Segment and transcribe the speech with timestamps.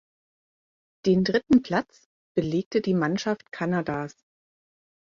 [1.05, 4.17] Den dritten Platz belegte die Mannschaft Kanadas.